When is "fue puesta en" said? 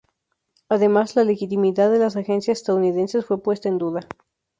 3.23-3.77